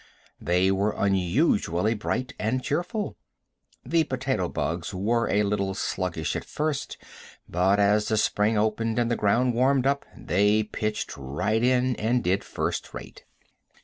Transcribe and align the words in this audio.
They 0.41 0.71
were 0.71 0.95
unusually 0.97 1.93
bright 1.93 2.33
and 2.39 2.63
cheerful. 2.63 3.17
The 3.85 4.03
potato 4.05 4.49
bugs 4.49 4.95
were 4.95 5.29
a 5.29 5.43
little 5.43 5.75
sluggish 5.75 6.35
at 6.35 6.43
first, 6.43 6.97
but 7.47 7.79
as 7.79 8.07
the 8.07 8.17
spring 8.17 8.57
opened 8.57 8.97
and 8.97 9.11
the 9.11 9.15
ground 9.15 9.53
warmed 9.53 9.85
up 9.85 10.05
they 10.17 10.63
pitched 10.63 11.15
right 11.17 11.63
in, 11.63 11.95
and 11.97 12.23
did 12.23 12.43
first 12.43 12.95
rate. 12.95 13.25